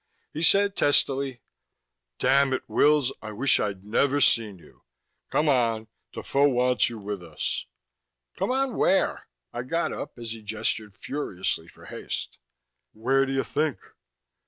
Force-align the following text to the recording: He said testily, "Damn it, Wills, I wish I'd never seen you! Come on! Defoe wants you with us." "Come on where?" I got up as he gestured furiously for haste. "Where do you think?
He 0.33 0.41
said 0.41 0.75
testily, 0.75 1.43
"Damn 2.17 2.53
it, 2.53 2.63
Wills, 2.67 3.13
I 3.21 3.33
wish 3.33 3.59
I'd 3.59 3.85
never 3.85 4.19
seen 4.19 4.57
you! 4.57 4.81
Come 5.29 5.47
on! 5.47 5.89
Defoe 6.11 6.49
wants 6.49 6.89
you 6.89 6.97
with 6.97 7.21
us." 7.21 7.67
"Come 8.35 8.49
on 8.49 8.75
where?" 8.75 9.27
I 9.53 9.61
got 9.61 9.93
up 9.93 10.17
as 10.17 10.31
he 10.31 10.41
gestured 10.41 10.95
furiously 10.97 11.67
for 11.67 11.85
haste. 11.85 12.39
"Where 12.93 13.27
do 13.27 13.31
you 13.31 13.43
think? 13.43 13.77